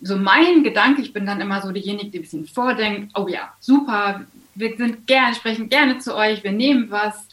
[0.00, 3.52] so mein Gedanke, ich bin dann immer so diejenige, die ein bisschen vordenkt, oh ja,
[3.60, 4.24] super,
[4.54, 7.28] wir sind gerne, sprechen gerne zu euch, wir nehmen was,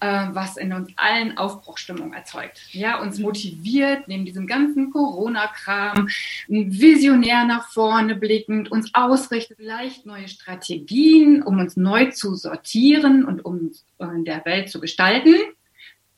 [0.00, 2.60] äh, was in uns allen Aufbruchstimmung erzeugt.
[2.72, 6.08] Ja, uns motiviert, neben diesem ganzen Corona-Kram,
[6.48, 13.44] visionär nach vorne blickend, uns ausrichtet, vielleicht neue Strategien, um uns neu zu sortieren und
[13.44, 15.34] um in der Welt zu gestalten,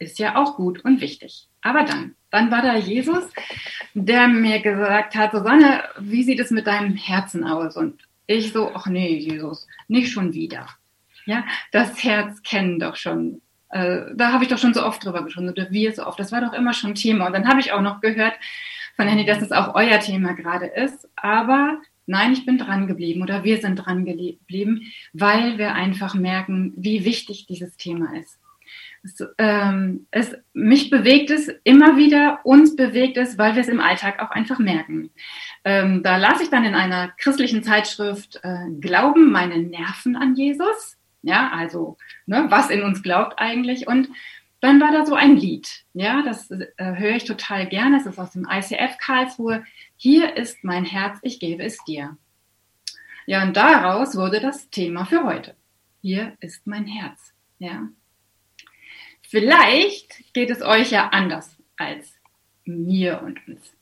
[0.05, 1.49] ist ja auch gut und wichtig.
[1.63, 3.25] Aber dann, dann war da Jesus,
[3.95, 7.77] der mir gesagt hat, Susanne, wie sieht es mit deinem Herzen aus?
[7.77, 10.69] Und ich so, ach nee, Jesus, nicht schon wieder.
[11.27, 13.41] Ja, das Herz kennen doch schon
[13.75, 16.19] äh, da habe ich doch schon so oft drüber gesprochen, oder wir so oft.
[16.19, 17.27] Das war doch immer schon Thema.
[17.27, 18.35] Und dann habe ich auch noch gehört
[18.97, 21.09] von Handy, dass es auch euer Thema gerade ist.
[21.17, 26.73] Aber nein, ich bin dran geblieben oder wir sind dran geblieben, weil wir einfach merken,
[26.77, 28.39] wie wichtig dieses Thema ist.
[29.05, 33.81] Es, ähm, es, mich bewegt es immer wieder, uns bewegt es, weil wir es im
[33.81, 35.11] Alltag auch einfach merken.
[35.65, 40.97] Ähm, da las ich dann in einer christlichen Zeitschrift äh, Glauben meine Nerven an Jesus.
[41.23, 41.97] Ja, also
[42.27, 43.87] ne, was in uns glaubt eigentlich.
[43.87, 44.09] Und
[44.61, 45.85] dann war da so ein Lied.
[45.93, 47.99] Ja, das äh, höre ich total gerne.
[47.99, 49.65] Es ist aus dem ICF Karlsruhe.
[49.97, 52.17] Hier ist mein Herz, ich gebe es dir.
[53.27, 55.55] Ja, und daraus wurde das Thema für heute.
[56.01, 57.35] Hier ist mein Herz.
[57.59, 57.89] Ja.
[59.35, 62.15] Vielleicht geht es euch ja anders als
[62.65, 63.73] mir und uns.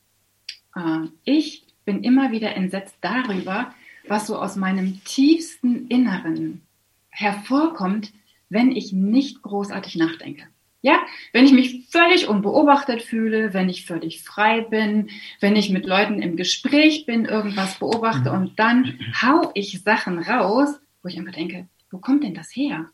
[0.74, 3.74] Äh, ich bin immer wieder entsetzt darüber,
[4.08, 6.62] was so aus meinem tiefsten Inneren
[7.10, 8.14] hervorkommt,
[8.48, 10.44] wenn ich nicht großartig nachdenke.
[10.80, 10.98] Ja,
[11.34, 16.22] wenn ich mich völlig unbeobachtet fühle, wenn ich völlig frei bin, wenn ich mit Leuten
[16.22, 18.38] im Gespräch bin, irgendwas beobachte mhm.
[18.38, 22.88] und dann hau ich Sachen raus, wo ich einfach denke, wo kommt denn das her?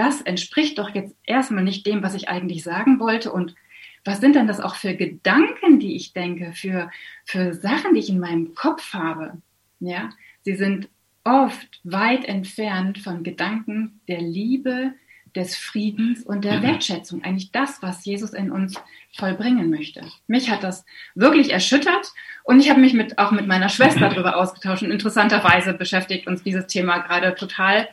[0.00, 3.54] Das entspricht doch jetzt erstmal nicht dem, was ich eigentlich sagen wollte und
[4.02, 6.90] was sind denn das auch für Gedanken, die ich denke, für,
[7.26, 9.34] für Sachen, die ich in meinem Kopf habe?
[9.78, 10.08] Ja,
[10.40, 10.88] sie sind
[11.22, 14.94] oft weit entfernt von Gedanken der Liebe,
[15.36, 16.62] des Friedens und der mhm.
[16.62, 17.22] Wertschätzung.
[17.22, 18.80] Eigentlich das, was Jesus in uns
[19.16, 20.00] vollbringen möchte.
[20.26, 20.84] Mich hat das
[21.14, 22.12] wirklich erschüttert
[22.42, 26.42] und ich habe mich mit, auch mit meiner Schwester darüber ausgetauscht und interessanterweise beschäftigt uns
[26.42, 27.86] dieses Thema gerade total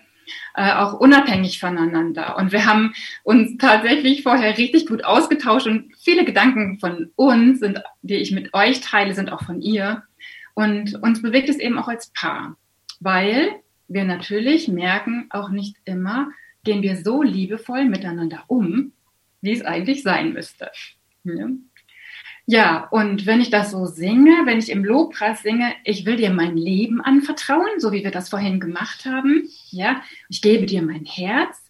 [0.55, 2.38] äh, auch unabhängig voneinander.
[2.38, 2.93] Und wir haben
[3.23, 8.53] uns tatsächlich vorher richtig gut ausgetauscht und viele Gedanken von uns, sind, die ich mit
[8.53, 10.03] euch teile, sind auch von ihr.
[10.53, 12.55] Und uns bewegt es eben auch als Paar
[12.99, 16.31] weil wir natürlich merken, auch nicht immer
[16.63, 18.91] gehen wir so liebevoll miteinander um,
[19.41, 20.71] wie es eigentlich sein müsste.
[22.50, 26.31] Ja, und wenn ich das so singe, wenn ich im Lobpreis singe, ich will dir
[26.31, 31.03] mein Leben anvertrauen, so wie wir das vorhin gemacht haben, ja, ich gebe dir mein
[31.03, 31.62] Herz,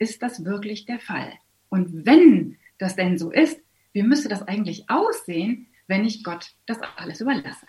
[0.00, 1.32] ist das wirklich der Fall?
[1.68, 3.60] Und wenn das denn so ist,
[3.92, 7.66] wie müsste das eigentlich aussehen, wenn ich Gott das alles überlasse?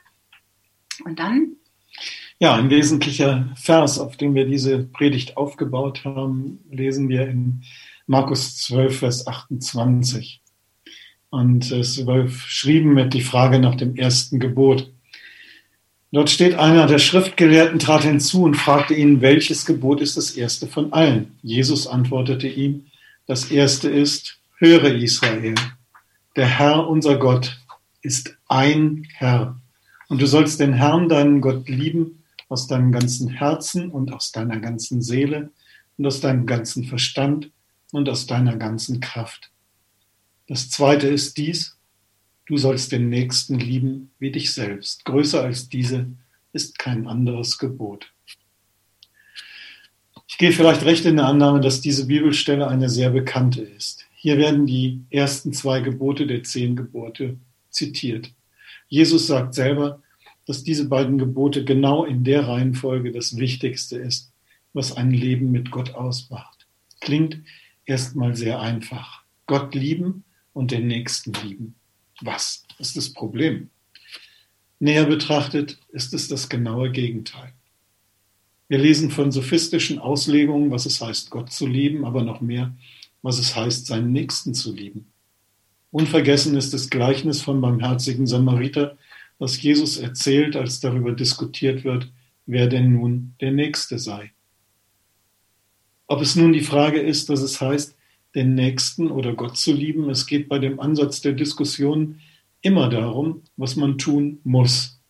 [1.06, 1.56] Und dann
[2.40, 7.64] ja, ein wesentlicher Vers, auf dem wir diese Predigt aufgebaut haben, lesen wir in
[8.08, 10.42] Markus 12, Vers 28.
[11.29, 14.91] Und es überschrieben mit die Frage nach dem ersten Gebot.
[16.12, 20.66] Dort steht einer der Schriftgelehrten trat hinzu und fragte ihn, welches Gebot ist das erste
[20.66, 21.38] von allen?
[21.44, 22.88] Jesus antwortete ihm,
[23.28, 25.53] das erste ist, höre Israel,
[26.35, 27.59] der Herr unser Gott
[28.01, 29.59] ist ein Herr.
[30.07, 34.59] Und du sollst den Herrn, deinen Gott, lieben aus deinem ganzen Herzen und aus deiner
[34.59, 35.51] ganzen Seele
[35.97, 37.51] und aus deinem ganzen Verstand
[37.91, 39.51] und aus deiner ganzen Kraft.
[40.50, 41.78] Das zweite ist dies,
[42.48, 45.06] du sollst den Nächsten lieben wie dich selbst.
[45.06, 46.08] Größer als diese
[46.54, 48.12] ist kein anderes Gebot.
[50.28, 54.08] Ich gehe vielleicht recht in der Annahme, dass diese Bibelstelle eine sehr bekannte ist.
[54.16, 57.38] Hier werden die ersten zwei Gebote der zehn Gebote
[57.70, 58.31] zitiert.
[58.88, 60.02] Jesus sagt selber,
[60.48, 64.31] dass diese beiden Gebote genau in der Reihenfolge das Wichtigste ist,
[64.74, 66.66] was ein Leben mit Gott ausmacht.
[67.02, 67.38] Klingt
[67.86, 69.22] erstmal sehr einfach.
[69.46, 70.24] Gott lieben
[70.59, 71.75] und den Nächsten lieben.
[72.20, 73.70] Was ist das Problem?
[74.80, 77.54] Näher betrachtet ist es das genaue Gegenteil.
[78.68, 82.75] Wir lesen von sophistischen Auslegungen, was es heißt, Gott zu lieben, aber noch mehr,
[83.22, 85.07] was es heißt, seinen Nächsten zu lieben.
[85.92, 88.98] Unvergessen ist das Gleichnis vom barmherzigen Samariter,
[89.38, 92.12] was Jesus erzählt, als darüber diskutiert wird,
[92.45, 94.33] wer denn nun der Nächste sei.
[96.06, 97.95] Ob es nun die Frage ist, dass es heißt,
[98.36, 102.20] den Nächsten oder Gott zu lieben, es geht bei dem Ansatz der Diskussion
[102.62, 105.02] immer darum, was man tun muss.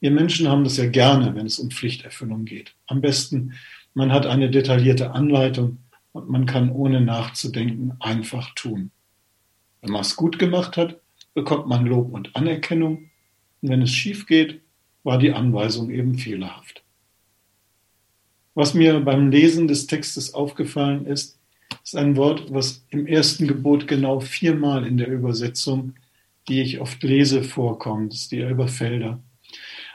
[0.00, 2.74] Wir Menschen haben das ja gerne, wenn es um Pflichterfüllung geht.
[2.86, 3.54] Am besten,
[3.94, 5.78] man hat eine detaillierte Anleitung
[6.12, 8.90] und man kann ohne nachzudenken einfach tun.
[9.80, 11.00] Wenn man es gut gemacht hat,
[11.34, 13.10] bekommt man Lob und Anerkennung
[13.62, 14.60] und wenn es schief geht,
[15.02, 16.82] war die Anweisung eben fehlerhaft.
[18.54, 21.37] Was mir beim Lesen des Textes aufgefallen ist,
[21.82, 25.94] ist ein Wort, was im ersten Gebot genau viermal in der Übersetzung,
[26.48, 28.12] die ich oft lese, vorkommt.
[28.12, 29.22] Das ist die Elberfelder.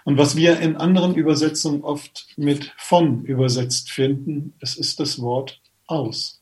[0.06, 5.62] Und was wir in anderen Übersetzungen oft mit von übersetzt finden, es ist das Wort
[5.88, 6.42] aus.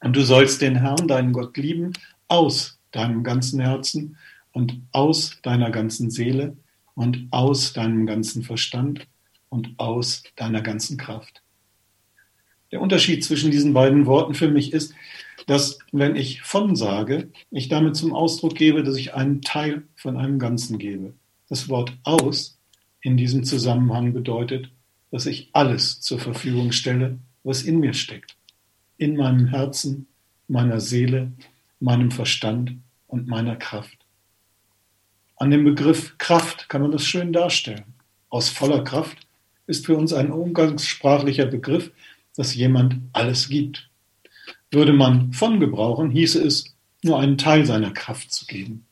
[0.00, 1.92] Und du sollst den Herrn, deinen Gott lieben,
[2.28, 4.16] aus deinem ganzen Herzen
[4.52, 6.56] und aus deiner ganzen Seele
[6.94, 9.06] und aus deinem ganzen Verstand
[9.48, 11.42] und aus deiner ganzen Kraft.
[12.70, 14.94] Der Unterschied zwischen diesen beiden Worten für mich ist,
[15.46, 20.16] dass wenn ich von sage, ich damit zum Ausdruck gebe, dass ich einen Teil von
[20.16, 21.14] einem Ganzen gebe.
[21.48, 22.58] Das Wort aus
[23.00, 24.70] in diesem Zusammenhang bedeutet,
[25.10, 28.36] dass ich alles zur Verfügung stelle, was in mir steckt.
[28.98, 30.06] In meinem Herzen,
[30.48, 31.32] meiner Seele,
[31.80, 32.72] meinem Verstand
[33.06, 33.96] und meiner Kraft.
[35.36, 37.94] An dem Begriff Kraft kann man das schön darstellen.
[38.28, 39.18] Aus voller Kraft
[39.66, 41.92] ist für uns ein umgangssprachlicher Begriff,
[42.38, 43.90] dass jemand alles gibt.
[44.70, 48.86] Würde man von gebrauchen, hieße es, nur einen Teil seiner Kraft zu geben.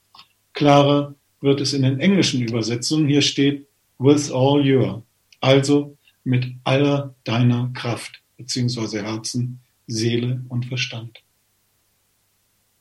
[0.52, 3.06] Klarer wird es in den englischen Übersetzungen.
[3.06, 5.04] Hier steht with all your,
[5.40, 11.22] also mit aller deiner Kraft, beziehungsweise Herzen, Seele und Verstand.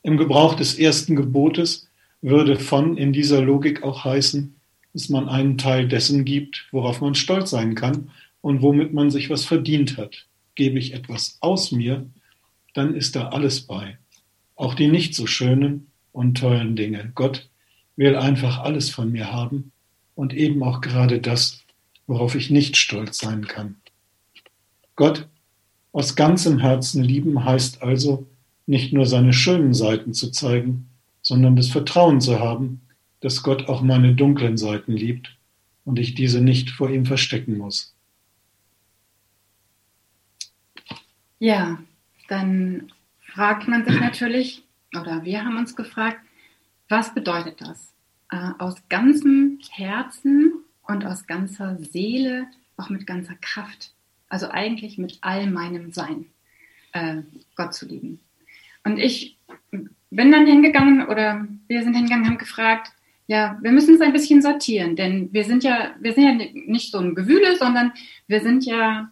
[0.01, 1.87] Im Gebrauch des ersten Gebotes
[2.21, 4.55] würde von in dieser Logik auch heißen,
[4.93, 8.09] dass man einen Teil dessen gibt, worauf man stolz sein kann
[8.41, 10.25] und womit man sich was verdient hat.
[10.55, 12.09] Gebe ich etwas aus mir,
[12.73, 13.97] dann ist da alles bei.
[14.55, 17.11] Auch die nicht so schönen und tollen Dinge.
[17.15, 17.49] Gott
[17.95, 19.71] will einfach alles von mir haben
[20.15, 21.63] und eben auch gerade das,
[22.07, 23.75] worauf ich nicht stolz sein kann.
[24.95, 25.27] Gott
[25.91, 28.27] aus ganzem Herzen lieben heißt also,
[28.65, 30.89] nicht nur seine schönen Seiten zu zeigen,
[31.21, 32.81] sondern das Vertrauen zu haben,
[33.21, 35.37] dass Gott auch meine dunklen Seiten liebt
[35.85, 37.94] und ich diese nicht vor ihm verstecken muss.
[41.39, 41.79] Ja,
[42.27, 44.63] dann fragt man sich natürlich,
[44.97, 46.19] oder wir haben uns gefragt,
[46.87, 47.93] was bedeutet das?
[48.31, 50.53] Äh, aus ganzem Herzen
[50.83, 52.47] und aus ganzer Seele,
[52.77, 53.93] auch mit ganzer Kraft,
[54.29, 56.27] also eigentlich mit all meinem Sein,
[56.93, 57.17] äh,
[57.55, 58.19] Gott zu lieben.
[58.83, 59.37] Und ich
[60.09, 62.91] bin dann hingegangen oder wir sind hingegangen, haben gefragt,
[63.27, 66.33] ja, wir müssen es ein bisschen sortieren, denn wir sind ja, wir sind ja
[66.67, 67.91] nicht so ein Gewühle, sondern
[68.27, 69.11] wir sind ja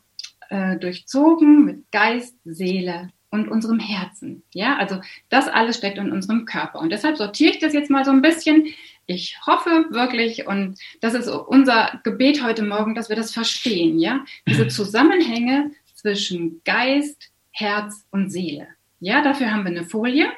[0.49, 4.43] äh, durchzogen mit Geist, Seele und unserem Herzen.
[4.53, 6.79] Ja, also das alles steckt in unserem Körper.
[6.79, 8.67] Und deshalb sortiere ich das jetzt mal so ein bisschen.
[9.05, 14.23] Ich hoffe wirklich, und das ist unser Gebet heute Morgen, dass wir das verstehen, ja,
[14.47, 18.67] diese Zusammenhänge zwischen Geist, Herz und Seele.
[18.99, 20.31] Ja, dafür haben wir eine Folie.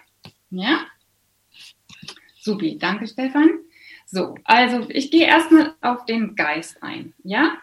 [0.49, 0.79] Ja.
[2.39, 3.49] Supi, danke Stefan.
[4.05, 7.13] So, also ich gehe erstmal auf den Geist ein.
[7.23, 7.57] Ja,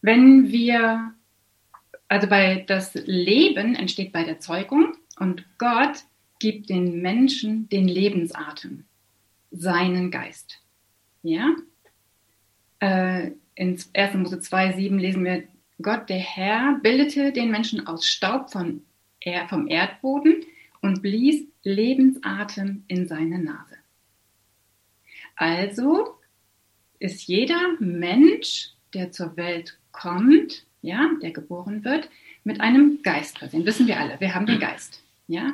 [0.00, 1.13] wenn wir
[2.08, 6.04] also bei das Leben entsteht bei der Zeugung und Gott
[6.38, 8.84] gibt den Menschen den Lebensatem,
[9.50, 10.60] seinen Geist.
[11.22, 11.54] Ja?
[12.80, 14.14] Äh, in 1.
[14.14, 15.44] Mose 2,7 lesen wir,
[15.80, 18.82] Gott, der Herr, bildete den Menschen aus Staub von,
[19.20, 20.44] er, vom Erdboden
[20.82, 23.76] und blies Lebensatem in seine Nase.
[25.36, 26.18] Also
[26.98, 32.10] ist jeder Mensch, der zur Welt kommt, ja, der geboren wird,
[32.44, 33.64] mit einem Geist versehen.
[33.64, 35.52] Wissen wir alle, wir haben den Geist, ja.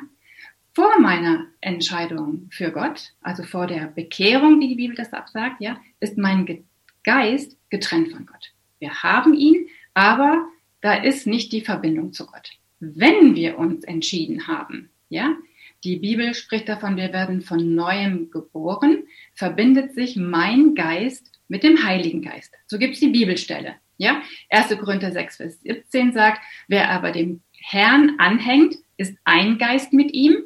[0.73, 5.79] Vor meiner Entscheidung für Gott, also vor der Bekehrung, wie die Bibel das absagt, ja,
[5.99, 6.63] ist mein
[7.03, 8.53] Geist getrennt von Gott.
[8.79, 10.47] Wir haben ihn, aber
[10.81, 12.51] da ist nicht die Verbindung zu Gott.
[12.79, 15.35] Wenn wir uns entschieden haben, ja,
[15.83, 21.83] die Bibel spricht davon, wir werden von neuem geboren, verbindet sich mein Geist mit dem
[21.83, 22.53] Heiligen Geist.
[22.67, 23.75] So gibt es die Bibelstelle.
[24.01, 24.79] Ja, 1.
[24.79, 30.37] Korinther 6, Vers 17 sagt, wer aber dem Herrn anhängt, ist ein Geist mit ihm.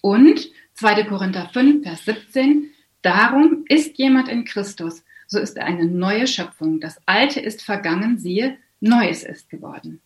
[0.00, 1.02] Und 2.
[1.02, 2.70] Korinther 5, Vers 17,
[3.02, 6.80] darum ist jemand in Christus, so ist er eine neue Schöpfung.
[6.80, 10.00] Das Alte ist vergangen, siehe, Neues ist geworden.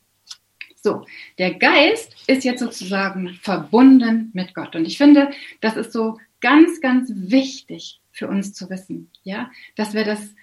[0.75, 1.07] So,
[1.39, 4.75] der Geist ist jetzt sozusagen verbunden mit Gott.
[4.75, 5.31] Und ich finde,
[5.61, 10.35] das ist so ganz, ganz wichtig für uns zu wissen, ja, dass wir das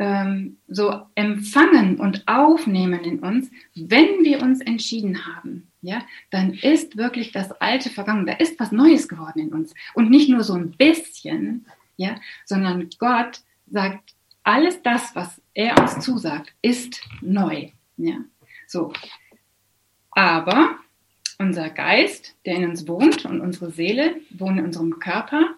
[0.00, 6.96] ähm, so empfangen und aufnehmen in uns, wenn wir uns entschieden haben, ja, dann ist
[6.96, 8.26] wirklich das Alte vergangen.
[8.26, 9.74] Da ist was Neues geworden in uns.
[9.92, 11.66] Und nicht nur so ein bisschen,
[11.96, 12.16] ja,
[12.46, 13.40] sondern Gott
[13.70, 17.68] sagt, alles das, was er uns zusagt, ist neu.
[17.98, 18.16] Ja,
[18.66, 18.94] so.
[20.12, 20.76] Aber
[21.38, 25.50] unser Geist, der in uns wohnt und unsere Seele wohnen in unserem Körper,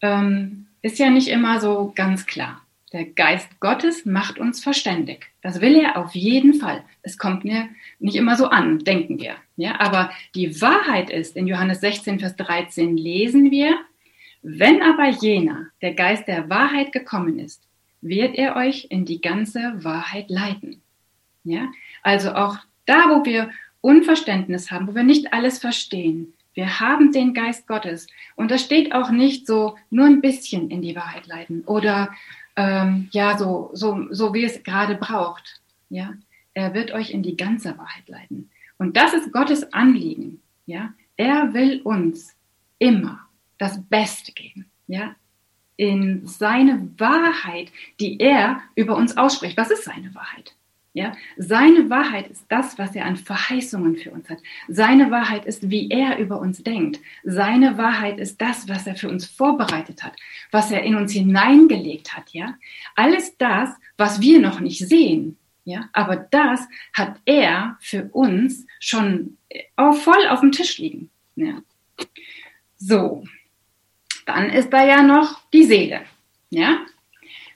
[0.00, 2.62] ähm, ist ja nicht immer so ganz klar.
[2.92, 5.26] Der Geist Gottes macht uns verständig.
[5.42, 6.84] Das will er auf jeden Fall.
[7.02, 7.68] Es kommt mir
[7.98, 9.36] nicht immer so an, denken wir.
[9.56, 13.78] Ja, aber die Wahrheit ist, in Johannes 16, Vers 13 lesen wir,
[14.42, 17.62] wenn aber jener, der Geist der Wahrheit gekommen ist,
[18.00, 20.80] wird er euch in die ganze Wahrheit leiten.
[21.44, 21.70] Ja,
[22.02, 27.34] also auch da, wo wir Unverständnis haben, wo wir nicht alles verstehen, wir haben den
[27.34, 28.08] Geist Gottes.
[28.34, 32.12] Und das steht auch nicht so nur ein bisschen in die Wahrheit leiten oder
[32.58, 35.60] ähm, ja, so, so, so wie es gerade braucht.
[35.90, 36.14] Ja,
[36.54, 38.50] er wird euch in die ganze Wahrheit leiten.
[38.78, 40.42] Und das ist Gottes Anliegen.
[40.66, 42.34] Ja, er will uns
[42.80, 43.20] immer
[43.58, 44.66] das Beste geben.
[44.88, 45.14] Ja,
[45.76, 49.56] in seine Wahrheit, die er über uns ausspricht.
[49.56, 50.56] Was ist seine Wahrheit?
[50.98, 54.38] Ja, seine Wahrheit ist das, was er an Verheißungen für uns hat.
[54.66, 56.98] Seine Wahrheit ist, wie er über uns denkt.
[57.22, 60.16] Seine Wahrheit ist das, was er für uns vorbereitet hat,
[60.50, 62.30] was er in uns hineingelegt hat.
[62.30, 62.56] Ja,
[62.96, 65.38] alles das, was wir noch nicht sehen.
[65.64, 69.38] Ja, aber das hat er für uns schon
[69.76, 71.10] voll auf dem Tisch liegen.
[71.36, 71.62] Ja.
[72.76, 73.22] So,
[74.26, 76.00] dann ist da ja noch die Seele.
[76.50, 76.84] Ja,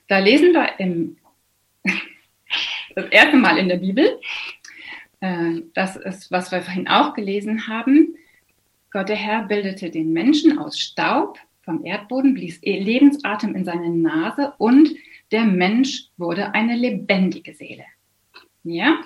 [0.07, 1.17] da lesen wir im
[2.95, 4.19] das erste Mal in der Bibel.
[5.19, 8.15] Äh, das ist, was wir vorhin auch gelesen haben.
[8.91, 14.53] Gott der Herr bildete den Menschen aus Staub vom Erdboden, blies Lebensatem in seine Nase
[14.57, 14.89] und
[15.31, 17.85] der Mensch wurde eine lebendige Seele.
[18.63, 18.99] Ja?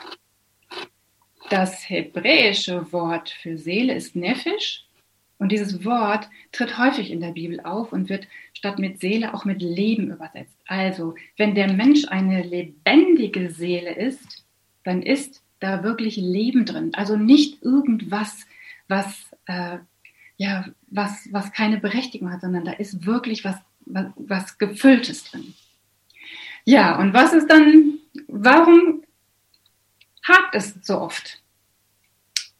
[1.49, 4.85] Das hebräische Wort für Seele ist Nephish
[5.37, 9.45] und dieses Wort tritt häufig in der Bibel auf und wird statt mit Seele auch
[9.45, 10.57] mit Leben übersetzt.
[10.65, 14.43] Also, wenn der Mensch eine lebendige Seele ist,
[14.83, 16.91] dann ist da wirklich Leben drin.
[16.95, 18.47] Also nicht irgendwas,
[18.87, 19.77] was, äh,
[20.37, 25.53] ja, was, was keine Berechtigung hat, sondern da ist wirklich was, was, was Gefülltes drin.
[26.65, 29.03] Ja, und was ist dann, warum
[30.23, 31.43] hakt es so oft?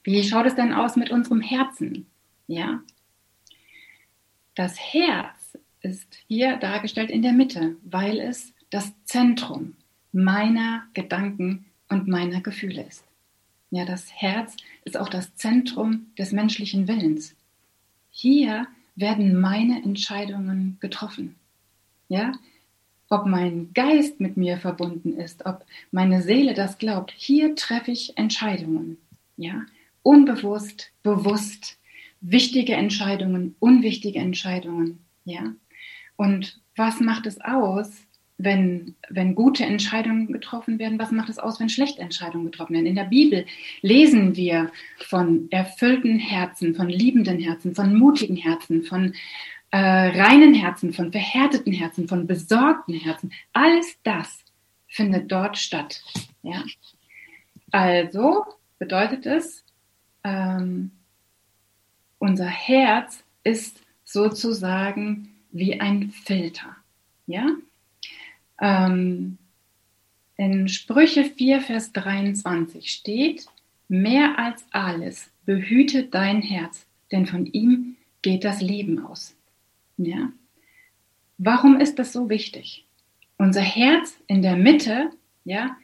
[0.03, 2.05] Wie schaut es denn aus mit unserem Herzen?
[2.45, 2.81] Ja?
[4.53, 5.36] Das Herz
[5.87, 9.75] ist hier dargestellt in der Mitte, weil es das Zentrum
[10.11, 13.03] meiner Gedanken und meiner Gefühle ist.
[13.69, 17.35] Ja, das Herz ist auch das Zentrum des menschlichen Willens.
[18.09, 21.35] Hier werden meine Entscheidungen getroffen.
[22.09, 22.31] Ja,
[23.09, 28.17] ob mein Geist mit mir verbunden ist, ob meine Seele das glaubt, hier treffe ich
[28.17, 28.97] Entscheidungen.
[29.37, 29.65] Ja,
[30.03, 31.77] unbewusst, bewusst,
[32.21, 35.53] wichtige Entscheidungen, unwichtige Entscheidungen, ja.
[36.17, 37.89] Und was macht es aus,
[38.37, 40.99] wenn, wenn gute Entscheidungen getroffen werden?
[40.99, 42.85] Was macht es aus, wenn schlechte Entscheidungen getroffen werden?
[42.85, 43.45] In der Bibel
[43.81, 49.13] lesen wir von erfüllten Herzen, von liebenden Herzen, von mutigen Herzen, von
[49.71, 53.31] äh, reinen Herzen, von verhärteten Herzen, von besorgten Herzen.
[53.53, 54.43] Alles das
[54.87, 56.01] findet dort statt.
[56.43, 56.63] Ja?
[57.71, 58.45] Also
[58.79, 59.63] bedeutet es,
[60.23, 60.91] ähm,
[62.19, 66.75] unser Herz ist sozusagen wie ein Filter.
[67.25, 67.47] Ja?
[68.61, 69.37] Ähm,
[70.35, 73.47] in Sprüche 4, Vers 23 steht,
[73.87, 79.35] mehr als alles behüte dein Herz, denn von ihm geht das Leben aus.
[79.97, 80.31] Ja?
[81.37, 82.85] Warum ist das so wichtig?
[83.37, 85.11] Unser Herz in der Mitte,
[85.43, 85.77] ja,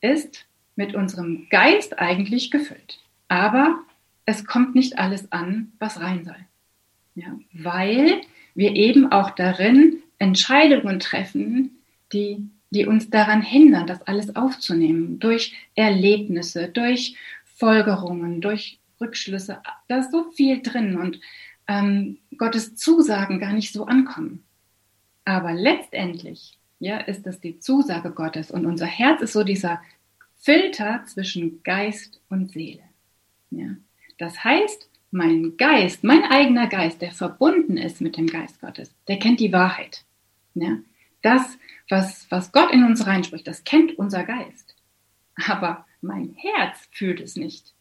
[0.00, 0.46] ist
[0.76, 3.00] mit unserem Geist eigentlich gefüllt.
[3.28, 3.80] Aber
[4.26, 6.36] es kommt nicht alles an, was rein soll.
[7.14, 8.20] Ja, weil
[8.54, 11.78] wir eben auch darin Entscheidungen treffen,
[12.12, 19.60] die, die uns daran hindern, das alles aufzunehmen, durch Erlebnisse, durch Folgerungen, durch Rückschlüsse.
[19.88, 21.20] Da ist so viel drin und
[21.66, 24.42] ähm, Gottes Zusagen gar nicht so ankommen.
[25.24, 29.80] Aber letztendlich ja, ist das die Zusage Gottes und unser Herz ist so dieser
[30.36, 32.82] Filter zwischen Geist und Seele.
[33.50, 33.76] Ja.
[34.18, 39.18] Das heißt, mein Geist, mein eigener Geist, der verbunden ist mit dem Geist Gottes, der
[39.18, 40.04] kennt die Wahrheit.
[40.54, 40.78] Ja?
[41.22, 44.76] Das, was, was Gott in uns reinspricht, das kennt unser Geist.
[45.46, 47.72] Aber mein Herz fühlt es nicht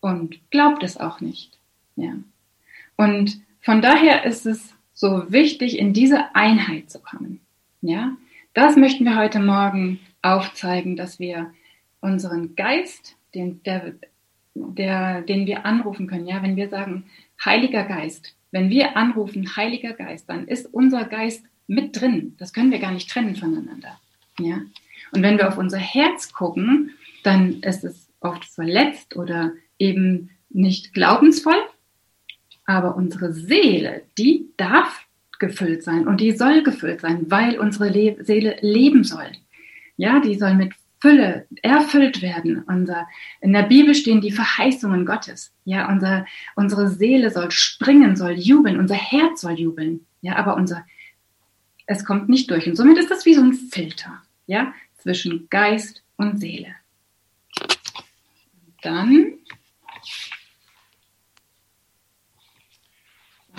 [0.00, 1.58] und glaubt es auch nicht.
[1.96, 2.14] Ja?
[2.96, 7.40] Und von daher ist es so wichtig, in diese Einheit zu kommen.
[7.80, 8.16] Ja?
[8.54, 11.52] Das möchten wir heute Morgen aufzeigen, dass wir
[12.00, 13.94] unseren Geist, den, der,
[14.54, 16.26] der, den wir anrufen können.
[16.26, 17.04] Ja, wenn wir sagen,
[17.44, 22.34] Heiliger Geist, wenn wir anrufen, Heiliger Geist, dann ist unser Geist mit drin.
[22.38, 24.00] Das können wir gar nicht trennen voneinander.
[24.38, 24.60] Ja,
[25.12, 30.94] und wenn wir auf unser Herz gucken, dann ist es oft verletzt oder eben nicht
[30.94, 31.60] glaubensvoll.
[32.64, 35.06] Aber unsere Seele, die darf
[35.38, 39.30] gefüllt sein und die soll gefüllt sein, weil unsere Le Seele leben soll.
[39.96, 42.62] Ja, die soll mit Fülle erfüllt werden.
[42.66, 43.06] Unser,
[43.40, 45.52] in der Bibel stehen die Verheißungen Gottes.
[45.64, 46.26] Ja, unser,
[46.56, 50.06] unsere Seele soll springen, soll jubeln, unser Herz soll jubeln.
[50.20, 50.84] Ja, aber unser,
[51.86, 52.66] es kommt nicht durch.
[52.66, 54.22] Und somit ist das wie so ein Filter.
[54.46, 56.74] Ja, zwischen Geist und Seele.
[58.82, 59.38] Dann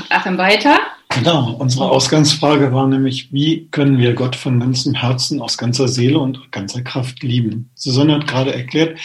[0.10, 0.80] Achim weiter.
[1.10, 6.20] Genau, unsere Ausgangsfrage war nämlich, wie können wir Gott von ganzem Herzen, aus ganzer Seele
[6.20, 7.72] und ganzer Kraft lieben?
[7.74, 9.00] Susanne hat gerade erklärt,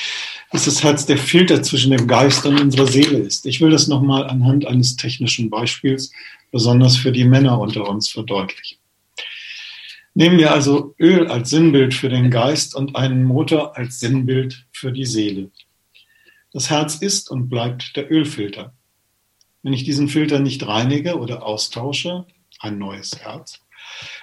[0.53, 3.47] dass das Herz der Filter zwischen dem Geist und unserer Seele ist.
[3.47, 6.13] Ich will das nochmal anhand eines technischen Beispiels,
[6.53, 8.79] besonders für die Männer unter uns, verdeutlichen.
[10.13, 14.93] Nehmen wir also Öl als Sinnbild für den Geist und einen Motor als Sinnbild für
[14.93, 15.51] die Seele.
[16.53, 18.73] Das Herz ist und bleibt der Ölfilter.
[19.64, 22.26] Wenn ich diesen Filter nicht reinige oder austausche,
[22.61, 23.61] ein neues Herz,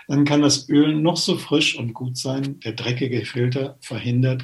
[0.07, 2.60] dann kann das Öl noch so frisch und gut sein.
[2.60, 4.43] Der dreckige Filter verhindert,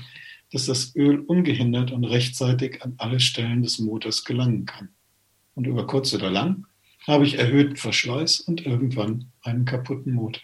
[0.52, 4.90] dass das Öl ungehindert und rechtzeitig an alle Stellen des Motors gelangen kann.
[5.54, 6.66] Und über kurz oder lang
[7.08, 10.42] habe ich erhöhten Verschleiß und irgendwann einen kaputten Motor.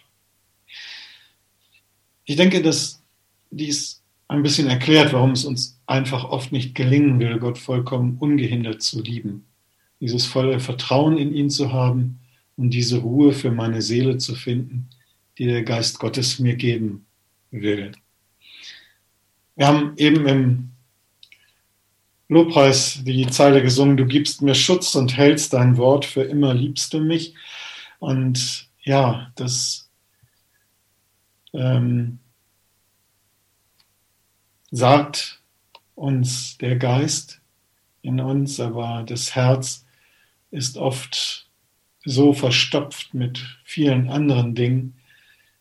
[2.26, 3.02] Ich denke, dass
[3.50, 8.82] dies ein bisschen erklärt, warum es uns einfach oft nicht gelingen will, Gott vollkommen ungehindert
[8.82, 9.46] zu lieben
[10.00, 12.20] dieses volle Vertrauen in ihn zu haben
[12.56, 14.88] und diese Ruhe für meine Seele zu finden,
[15.38, 17.06] die der Geist Gottes mir geben
[17.50, 17.92] will.
[19.56, 20.70] Wir haben eben im
[22.28, 26.92] Lobpreis die Zeile gesungen, du gibst mir Schutz und hältst dein Wort, für immer liebst
[26.94, 27.34] du mich.
[27.98, 29.90] Und ja, das
[31.52, 32.18] ähm,
[34.70, 35.40] sagt
[35.94, 37.40] uns der Geist
[38.04, 39.86] in uns, aber das Herz
[40.50, 41.48] ist oft
[42.04, 44.94] so verstopft mit vielen anderen Dingen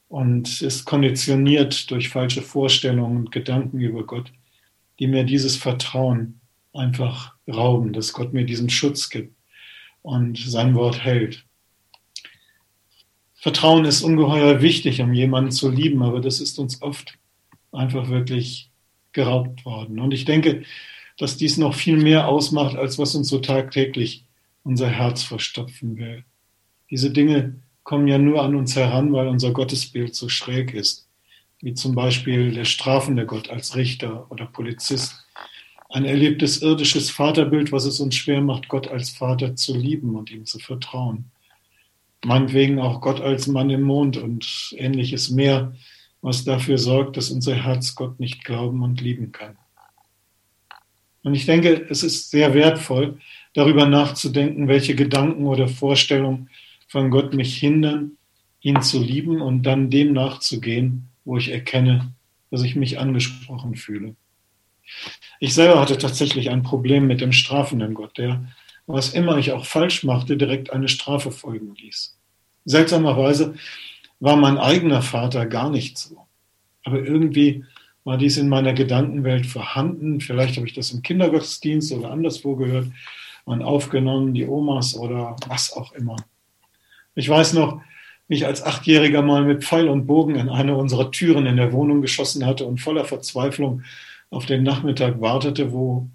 [0.10, 4.32] und ist konditioniert durch falsche Vorstellungen und Gedanken über Gott,
[5.00, 6.42] die mir dieses Vertrauen
[6.74, 9.36] einfach rauben, dass Gott mir diesen Schutz gibt
[10.02, 11.46] und sein Wort hält.
[13.36, 17.18] Vertrauen ist ungeheuer wichtig, um jemanden zu lieben, aber das ist uns oft
[17.72, 18.70] einfach wirklich
[19.14, 20.00] geraubt worden.
[20.00, 20.64] Und ich denke,
[21.18, 24.26] dass dies noch viel mehr ausmacht, als was uns so tagtäglich
[24.64, 26.24] unser Herz verstopfen will.
[26.90, 31.08] Diese Dinge kommen ja nur an uns heran, weil unser Gottesbild so schräg ist,
[31.62, 35.16] wie zum Beispiel der strafende Gott als Richter oder Polizist.
[35.90, 40.32] Ein erlebtes irdisches Vaterbild, was es uns schwer macht, Gott als Vater zu lieben und
[40.32, 41.26] ihm zu vertrauen.
[42.26, 45.74] Meinetwegen auch Gott als Mann im Mond und ähnliches mehr,
[46.22, 49.58] was dafür sorgt, dass unser Herz Gott nicht glauben und lieben kann.
[51.24, 53.20] Und ich denke, es ist sehr wertvoll,
[53.54, 56.50] darüber nachzudenken, welche Gedanken oder Vorstellungen
[56.88, 58.18] von Gott mich hindern,
[58.62, 62.14] ihn zu lieben und dann dem nachzugehen, wo ich erkenne,
[62.52, 64.16] dass ich mich angesprochen fühle.
[65.40, 68.46] Ich selber hatte tatsächlich ein Problem mit dem strafenden Gott, der,
[68.86, 72.18] was immer ich auch falsch machte, direkt eine Strafe folgen ließ.
[72.66, 73.56] Seltsamerweise
[74.20, 76.28] war mein eigener Vater gar nicht so.
[76.84, 77.64] Aber irgendwie
[78.04, 80.20] war dies in meiner Gedankenwelt vorhanden.
[80.20, 82.88] Vielleicht habe ich das im Kindergottesdienst oder anderswo gehört
[83.46, 86.18] und aufgenommen, die Omas oder was auch immer.
[87.16, 87.82] Ich weiß noch,
[88.28, 91.72] wie ich als Achtjähriger mal mit Pfeil und Bogen in eine unserer Türen in der
[91.72, 93.84] Wohnung geschossen hatte und voller Verzweiflung
[94.30, 96.10] auf den Nachmittag wartete, wo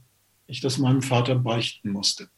[0.47, 2.29] ich das meinem Vater beichten musste.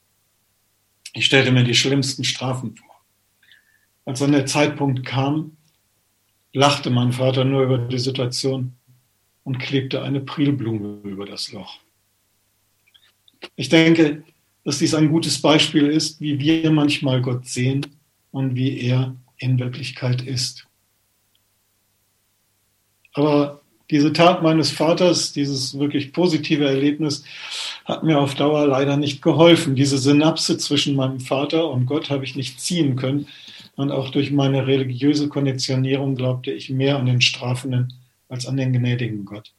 [1.13, 2.89] Ich stellte mir die schlimmsten Strafen vor.
[4.05, 5.57] Als dann der Zeitpunkt kam,
[6.53, 8.77] lachte mein Vater nur über die Situation
[9.45, 11.79] und klebte eine Prilblume über das Loch.
[13.57, 14.23] Ich denke,
[14.65, 17.87] dass dies ein gutes Beispiel ist, wie wir manchmal Gott sehen
[18.31, 20.67] und wie er in Wirklichkeit ist.
[23.15, 27.25] Aber diese Tat meines Vaters, dieses wirklich positive Erlebnis,
[27.85, 29.75] hat mir auf Dauer leider nicht geholfen.
[29.75, 33.27] Diese Synapse zwischen meinem Vater und Gott habe ich nicht ziehen können.
[33.75, 37.93] Und auch durch meine religiöse Konditionierung glaubte ich mehr an den strafenden
[38.31, 39.53] als an den gnädigen Gott.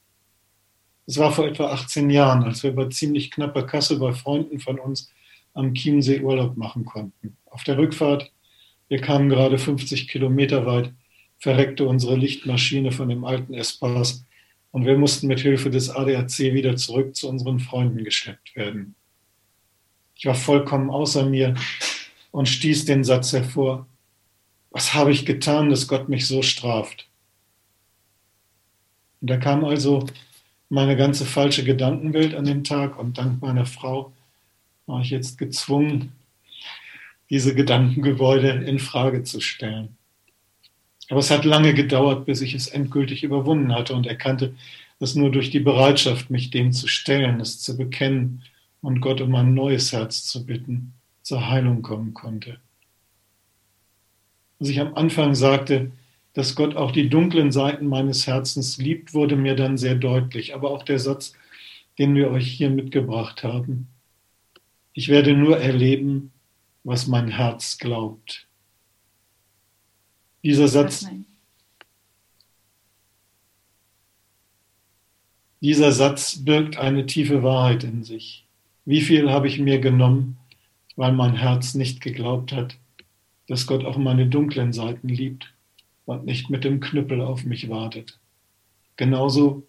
[1.05, 4.79] Es war vor etwa 18 Jahren, als wir bei ziemlich knapper Kasse bei Freunden von
[4.79, 5.11] uns
[5.53, 7.37] am Chiemsee Urlaub machen konnten.
[7.45, 8.31] Auf der Rückfahrt,
[8.87, 10.93] wir kamen gerade 50 Kilometer weit,
[11.37, 14.25] verreckte unsere Lichtmaschine von dem alten S-Pass
[14.71, 18.95] und wir mussten mit Hilfe des ADAC wieder zurück zu unseren Freunden geschleppt werden.
[20.15, 21.55] Ich war vollkommen außer mir
[22.31, 23.87] und stieß den Satz hervor,
[24.69, 27.10] was habe ich getan, dass Gott mich so straft?
[29.21, 30.05] Und da kam also
[30.69, 34.11] meine ganze falsche Gedankenwelt an den Tag und dank meiner Frau
[34.87, 36.13] war ich jetzt gezwungen,
[37.29, 39.95] diese Gedankengebäude in Frage zu stellen.
[41.09, 44.55] Aber es hat lange gedauert, bis ich es endgültig überwunden hatte und erkannte,
[44.99, 48.43] dass nur durch die Bereitschaft, mich dem zu stellen, es zu bekennen
[48.81, 52.59] und Gott um ein neues Herz zu bitten, zur Heilung kommen konnte.
[54.59, 55.91] Als ich am Anfang sagte,
[56.33, 60.55] dass Gott auch die dunklen Seiten meines Herzens liebt, wurde mir dann sehr deutlich.
[60.55, 61.33] Aber auch der Satz,
[61.97, 63.87] den wir euch hier mitgebracht haben.
[64.93, 66.31] Ich werde nur erleben,
[66.83, 68.47] was mein Herz glaubt.
[70.43, 71.05] Dieser Satz,
[75.59, 78.47] dieser Satz birgt eine tiefe Wahrheit in sich.
[78.85, 80.37] Wie viel habe ich mir genommen,
[80.95, 82.77] weil mein Herz nicht geglaubt hat,
[83.47, 85.53] dass Gott auch meine dunklen Seiten liebt
[86.11, 88.19] und nicht mit dem Knüppel auf mich wartet.
[88.95, 89.65] Genauso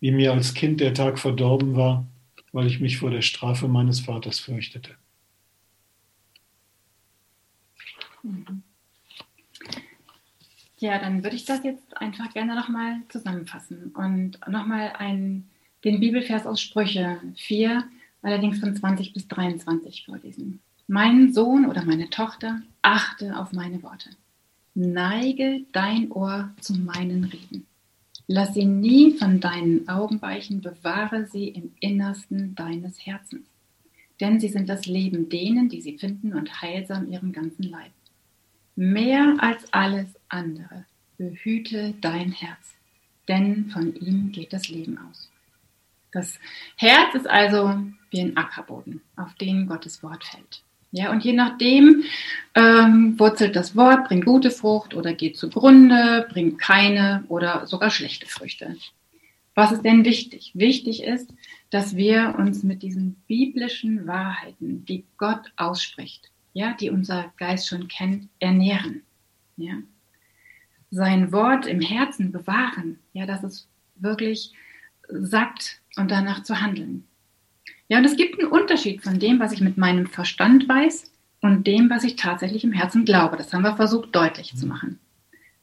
[0.00, 2.06] wie mir als Kind der Tag verdorben war,
[2.52, 4.90] weil ich mich vor der Strafe meines Vaters fürchtete.
[8.22, 8.62] Mhm.
[10.78, 14.92] Ja, dann würde ich das jetzt einfach gerne nochmal zusammenfassen und nochmal
[15.84, 17.84] den Bibelvers aus Sprüche 4,
[18.20, 20.60] allerdings von 20 bis 23 vorlesen.
[20.86, 24.10] Mein Sohn oder meine Tochter, achte auf meine Worte.
[24.78, 27.66] Neige dein Ohr zu meinen Reden.
[28.26, 33.46] Lass sie nie von deinen Augen weichen, bewahre sie im Innersten deines Herzens.
[34.20, 37.90] Denn sie sind das Leben denen, die sie finden und heilsam ihrem ganzen Leib.
[38.74, 40.84] Mehr als alles andere
[41.16, 42.74] behüte dein Herz,
[43.28, 45.30] denn von ihm geht das Leben aus.
[46.12, 46.38] Das
[46.76, 50.65] Herz ist also wie ein Ackerboden, auf den Gottes Wort fällt.
[50.96, 52.04] Ja, und je nachdem
[52.54, 58.26] ähm, wurzelt das Wort, bringt gute Frucht oder geht zugrunde, bringt keine oder sogar schlechte
[58.26, 58.76] Früchte.
[59.54, 60.52] Was ist denn wichtig?
[60.54, 61.34] Wichtig ist,
[61.68, 67.88] dass wir uns mit diesen biblischen Wahrheiten, die Gott ausspricht, ja, die unser Geist schon
[67.88, 69.02] kennt, ernähren.
[69.58, 69.74] Ja.
[70.90, 74.54] Sein Wort im Herzen bewahren, ja, dass es wirklich
[75.10, 77.06] sagt und danach zu handeln.
[77.88, 81.66] Ja, und es gibt einen Unterschied von dem, was ich mit meinem Verstand weiß und
[81.66, 83.36] dem, was ich tatsächlich im Herzen glaube.
[83.36, 84.98] Das haben wir versucht deutlich zu machen.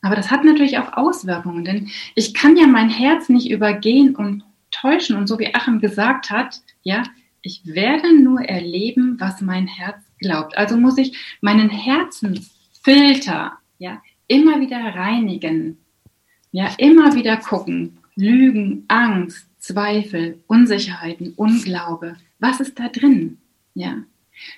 [0.01, 4.43] Aber das hat natürlich auch Auswirkungen, denn ich kann ja mein Herz nicht übergehen und
[4.71, 5.15] täuschen.
[5.15, 7.03] Und so wie Achim gesagt hat, ja,
[7.41, 10.57] ich werde nur erleben, was mein Herz glaubt.
[10.57, 15.77] Also muss ich meinen Herzensfilter, ja, immer wieder reinigen.
[16.51, 17.99] Ja, immer wieder gucken.
[18.15, 22.17] Lügen, Angst, Zweifel, Unsicherheiten, Unglaube.
[22.39, 23.37] Was ist da drin?
[23.73, 24.03] Ja.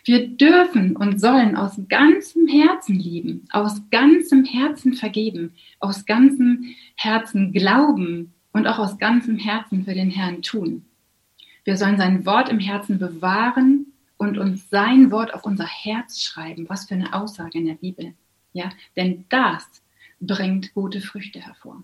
[0.03, 7.51] Wir dürfen und sollen aus ganzem Herzen lieben, aus ganzem Herzen vergeben, aus ganzem Herzen
[7.51, 10.85] glauben und auch aus ganzem Herzen für den Herrn tun.
[11.65, 13.87] Wir sollen sein Wort im Herzen bewahren
[14.17, 16.65] und uns sein Wort auf unser Herz schreiben.
[16.69, 18.13] Was für eine Aussage in der Bibel.
[18.53, 19.65] Ja, denn das
[20.21, 21.83] bringt gute Früchte hervor.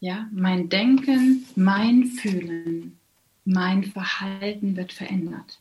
[0.00, 2.98] Ja, mein Denken, mein Fühlen,
[3.44, 5.60] mein Verhalten wird verändert.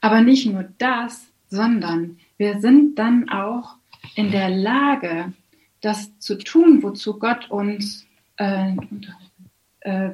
[0.00, 3.76] Aber nicht nur das, sondern wir sind dann auch
[4.14, 5.32] in der Lage,
[5.80, 8.76] das zu tun, wozu Gott uns, äh,
[9.80, 10.10] äh,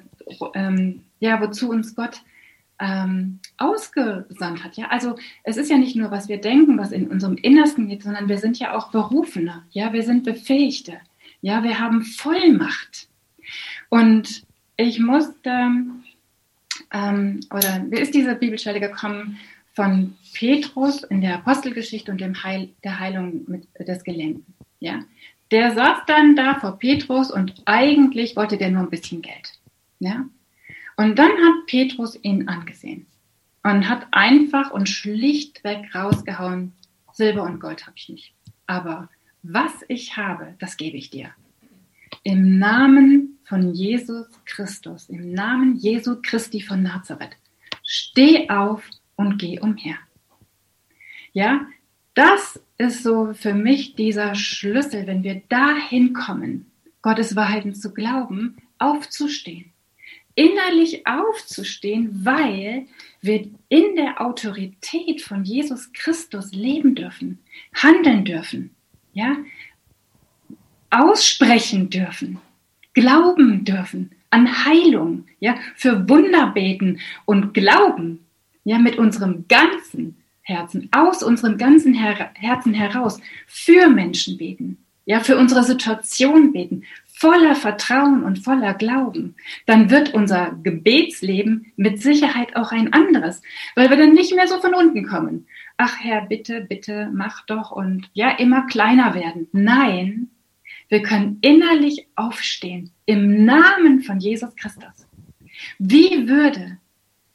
[0.55, 2.23] äh, ja, wozu uns Gott
[2.79, 4.77] ähm, ausgesandt hat.
[4.77, 8.03] Ja, also es ist ja nicht nur, was wir denken, was in unserem Innersten geht,
[8.03, 9.63] sondern wir sind ja auch Berufene.
[9.71, 10.99] Ja, wir sind Befähigte.
[11.41, 13.09] Ja, wir haben Vollmacht.
[13.88, 14.42] Und
[14.77, 15.70] ich musste,
[16.92, 19.38] ähm, oder mir ist diese Bibelstelle gekommen
[19.75, 24.55] von Petrus in der Apostelgeschichte und dem Heil, der Heilung mit, des Gelähmten.
[24.81, 25.01] Ja?
[25.51, 29.59] Der saß dann da vor Petrus und eigentlich wollte der nur ein bisschen Geld.
[29.99, 30.25] Ja?
[30.96, 33.07] Und dann hat Petrus ihn angesehen
[33.62, 36.72] und hat einfach und schlichtweg rausgehauen,
[37.12, 38.33] Silber und Gold habe ich nicht.
[38.66, 39.09] Aber
[39.42, 41.31] was ich habe, das gebe ich dir.
[42.27, 47.37] Im Namen von Jesus Christus, im Namen Jesu Christi von Nazareth,
[47.85, 48.83] steh auf
[49.15, 49.95] und geh umher.
[51.33, 51.69] Ja,
[52.15, 56.67] das ist so für mich dieser Schlüssel, wenn wir dahin kommen,
[57.01, 59.73] Gottes Wahrheiten zu glauben, aufzustehen.
[60.35, 62.87] Innerlich aufzustehen, weil
[63.21, 67.39] wir in der Autorität von Jesus Christus leben dürfen,
[67.73, 68.75] handeln dürfen.
[69.12, 69.37] Ja,
[70.90, 72.38] aussprechen dürfen,
[72.94, 78.27] glauben dürfen an Heilung, ja, für Wunder beten und glauben,
[78.64, 85.20] ja, mit unserem ganzen Herzen, aus unserem ganzen Her Herzen heraus für Menschen beten, ja,
[85.20, 92.57] für unsere Situation beten, voller Vertrauen und voller Glauben, dann wird unser Gebetsleben mit Sicherheit
[92.57, 93.40] auch ein anderes,
[93.75, 95.46] weil wir dann nicht mehr so von unten kommen.
[95.79, 99.49] ach Herr, bitte, bitte, mach doch und ja, immer kleiner werden.
[99.53, 100.31] Nein,
[100.88, 105.07] wir können innerlich aufstehen im Namen von Jesus Christus.
[105.79, 106.79] Wie würde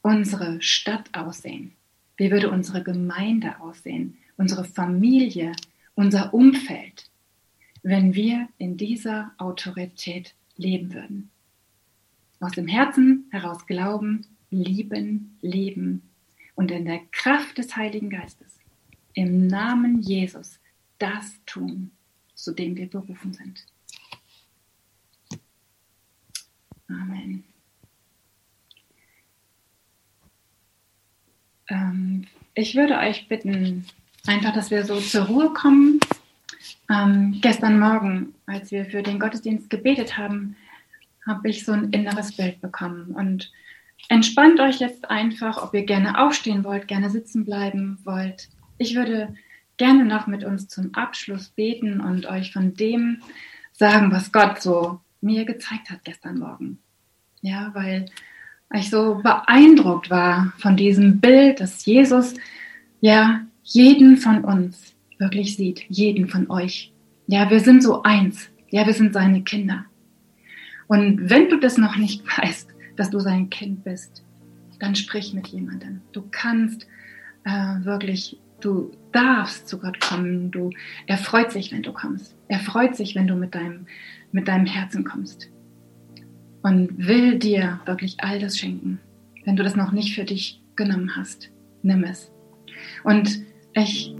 [0.01, 1.73] unsere Stadt aussehen?
[2.17, 4.17] Wie würde unsere Gemeinde aussehen?
[4.37, 5.53] Unsere Familie,
[5.95, 7.09] unser Umfeld,
[7.83, 11.29] wenn wir in dieser Autorität leben würden?
[12.39, 16.03] Aus dem Herzen heraus glauben, lieben, leben
[16.55, 18.59] und in der Kraft des Heiligen Geistes
[19.13, 20.59] im Namen Jesus
[20.97, 21.91] das tun,
[22.41, 23.65] zu dem wir berufen sind.
[26.89, 27.43] Amen.
[31.69, 33.85] Ähm, ich würde euch bitten,
[34.25, 35.99] einfach, dass wir so zur Ruhe kommen.
[36.89, 40.57] Ähm, gestern Morgen, als wir für den Gottesdienst gebetet haben,
[41.25, 43.11] habe ich so ein inneres Bild bekommen.
[43.11, 43.51] Und
[44.09, 48.49] entspannt euch jetzt einfach, ob ihr gerne aufstehen wollt, gerne sitzen bleiben wollt.
[48.79, 49.33] Ich würde
[49.81, 53.17] gerne noch mit uns zum Abschluss beten und euch von dem
[53.71, 56.77] sagen, was Gott so mir gezeigt hat gestern Morgen.
[57.41, 58.05] Ja, weil
[58.75, 62.35] ich so beeindruckt war von diesem Bild, dass Jesus
[62.99, 66.93] ja jeden von uns wirklich sieht, jeden von euch.
[67.25, 68.51] Ja, wir sind so eins.
[68.69, 69.85] Ja, wir sind seine Kinder.
[70.85, 74.23] Und wenn du das noch nicht weißt, dass du sein Kind bist,
[74.77, 76.01] dann sprich mit jemandem.
[76.11, 76.85] Du kannst
[77.45, 80.51] äh, wirklich, du darfst zu Gott kommen.
[80.51, 80.71] Du,
[81.07, 82.35] er freut sich, wenn du kommst.
[82.47, 83.87] Er freut sich, wenn du mit deinem,
[84.31, 85.49] mit deinem Herzen kommst.
[86.63, 88.99] Und will dir wirklich all das schenken.
[89.45, 91.49] Wenn du das noch nicht für dich genommen hast,
[91.81, 92.31] nimm es.
[93.03, 93.41] Und
[93.73, 94.15] ich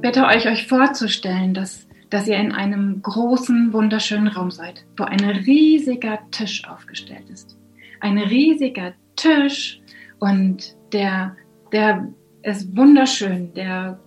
[0.00, 5.24] bitte euch, euch vorzustellen, dass, dass ihr in einem großen, wunderschönen Raum seid, wo ein
[5.24, 7.58] riesiger Tisch aufgestellt ist.
[8.00, 9.80] Ein riesiger Tisch
[10.18, 11.36] und der,
[11.72, 12.08] der
[12.42, 13.98] ist wunderschön, der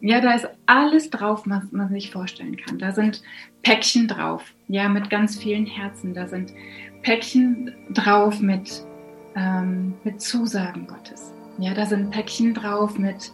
[0.00, 2.78] ja, da ist alles drauf, was man sich vorstellen kann.
[2.78, 3.22] Da sind
[3.62, 6.14] Päckchen drauf, ja, mit ganz vielen Herzen.
[6.14, 6.52] Da sind
[7.02, 8.84] Päckchen drauf mit,
[9.36, 11.32] ähm, mit Zusagen Gottes.
[11.58, 13.30] Ja, da sind Päckchen drauf mit,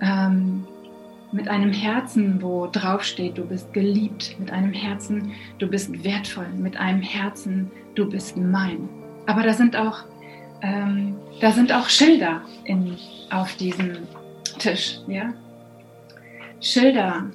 [0.00, 0.64] ähm,
[1.32, 4.36] mit einem Herzen, wo drauf steht, du bist geliebt.
[4.38, 6.46] Mit einem Herzen, du bist wertvoll.
[6.56, 8.88] Mit einem Herzen, du bist mein.
[9.26, 10.04] Aber da sind auch,
[10.62, 12.96] ähm, da sind auch Schilder in,
[13.30, 13.96] auf diesem
[14.58, 15.32] Tisch, ja.
[16.64, 17.26] Schilder,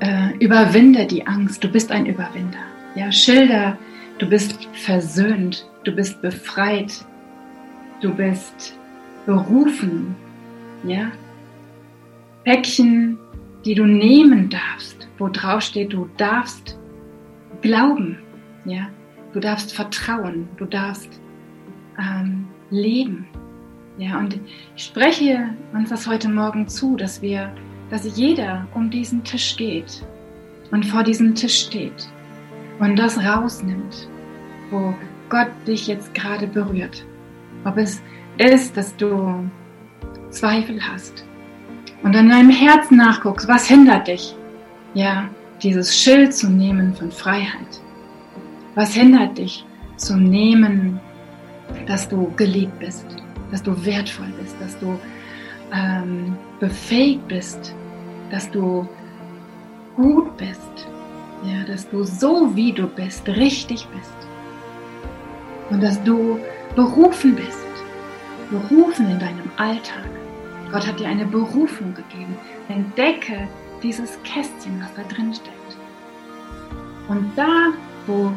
[0.00, 2.58] äh, überwinde die Angst, du bist ein Überwinder.
[2.94, 3.78] Ja, Schilder,
[4.18, 7.06] du bist versöhnt, du bist befreit,
[8.02, 8.78] du bist
[9.24, 10.14] berufen.
[10.84, 11.10] Ja,
[12.44, 13.18] Päckchen,
[13.64, 16.78] die du nehmen darfst, wo drauf steht, du darfst
[17.62, 18.18] glauben.
[18.66, 18.88] Ja,
[19.32, 21.18] du darfst vertrauen, du darfst
[21.98, 23.26] ähm, leben.
[23.96, 24.38] Ja, und
[24.76, 27.50] ich spreche uns das heute Morgen zu, dass wir
[27.90, 30.02] dass jeder um diesen Tisch geht
[30.70, 32.08] und vor diesem Tisch steht
[32.78, 34.08] und das rausnimmt,
[34.70, 34.94] wo
[35.28, 37.04] Gott dich jetzt gerade berührt.
[37.64, 38.02] Ob es
[38.38, 39.48] ist, dass du
[40.30, 41.24] Zweifel hast
[42.02, 44.34] und in deinem Herzen nachguckst, was hindert dich,
[44.94, 45.28] ja,
[45.62, 47.80] dieses Schild zu nehmen von Freiheit?
[48.74, 49.64] Was hindert dich
[49.96, 51.00] zu nehmen,
[51.86, 53.06] dass du geliebt bist,
[53.50, 54.98] dass du wertvoll bist, dass du
[55.72, 57.74] ähm, befähigt bist,
[58.30, 58.88] dass du
[59.96, 60.88] gut bist,
[61.44, 64.14] ja, dass du so wie du bist, richtig bist
[65.70, 66.38] und dass du
[66.74, 67.58] berufen bist,
[68.50, 70.08] berufen in deinem Alltag.
[70.72, 72.36] Gott hat dir eine Berufung gegeben.
[72.68, 73.46] Entdecke
[73.82, 75.76] dieses Kästchen, was da drin steckt.
[77.08, 77.72] Und da,
[78.06, 78.32] wo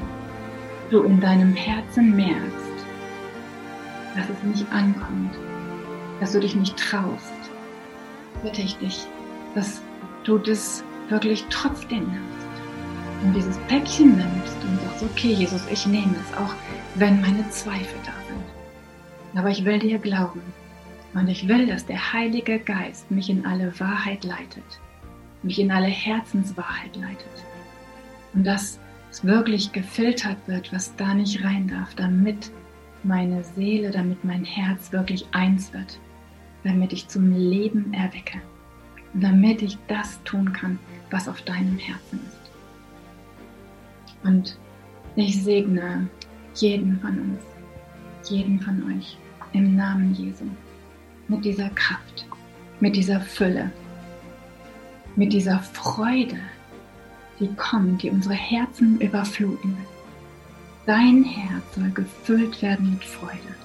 [0.89, 2.85] du in deinem Herzen merkst,
[4.15, 5.35] dass es nicht ankommt,
[6.19, 7.33] dass du dich nicht traust,
[8.43, 9.07] bitte ich dich,
[9.55, 9.81] dass
[10.23, 12.37] du das wirklich trotzdem nimmst
[13.23, 16.53] und dieses Päckchen nimmst und sagst, okay, Jesus, ich nehme es, auch
[16.95, 19.39] wenn meine Zweifel da sind.
[19.39, 20.41] Aber ich will dir glauben.
[21.13, 24.79] Und ich will, dass der Heilige Geist mich in alle Wahrheit leitet,
[25.41, 27.43] mich in alle Herzenswahrheit leitet.
[28.33, 32.51] Und dass es wirklich gefiltert wird, was da nicht rein darf, damit
[33.03, 35.99] meine Seele, damit mein Herz wirklich eins wird,
[36.63, 38.41] damit ich zum Leben erwecke
[39.13, 42.51] damit ich das tun kann, was auf deinem Herzen ist.
[44.23, 44.57] Und
[45.15, 46.07] ich segne
[46.55, 49.17] jeden von uns, jeden von euch
[49.53, 50.45] im Namen Jesu
[51.27, 52.25] mit dieser Kraft,
[52.79, 53.71] mit dieser Fülle,
[55.15, 56.37] mit dieser Freude,
[57.39, 59.77] die kommt, die unsere Herzen überfluten.
[60.85, 63.56] Dein Herz soll gefüllt werden mit Freude.